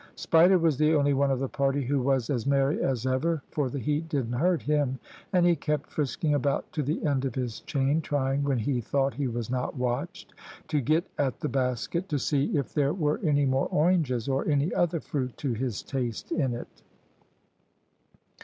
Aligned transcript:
Spider 0.15 0.57
was 0.57 0.79
the 0.79 0.95
only 0.95 1.13
one 1.13 1.29
of 1.29 1.37
the 1.37 1.47
party 1.47 1.83
who 1.83 1.99
was 2.01 2.31
as 2.31 2.47
merry 2.47 2.81
as 2.81 3.05
ever, 3.05 3.43
for 3.51 3.69
the 3.69 3.77
heat 3.77 4.09
didn't 4.09 4.33
hurt 4.33 4.63
him, 4.63 4.97
and 5.31 5.45
he 5.45 5.55
kept 5.55 5.91
frisking 5.91 6.33
about 6.33 6.71
to 6.71 6.81
the 6.81 7.05
end 7.05 7.23
of 7.23 7.35
his 7.35 7.59
chain, 7.59 8.01
trying, 8.01 8.41
when 8.43 8.57
he 8.57 8.81
thought 8.81 9.13
he 9.13 9.27
was 9.27 9.51
not 9.51 9.75
watched, 9.77 10.33
to 10.69 10.81
get 10.81 11.05
at 11.19 11.39
the 11.39 11.49
basket 11.49 12.09
to 12.09 12.17
see 12.17 12.45
if 12.57 12.73
there 12.73 12.95
were 12.95 13.19
any 13.23 13.45
more 13.45 13.67
oranges 13.67 14.27
or 14.27 14.47
any 14.47 14.73
other 14.73 14.99
fruit 14.99 15.37
to 15.37 15.53
his 15.53 15.83
taste 15.83 16.31
in 16.31 16.55
it. 16.55 16.81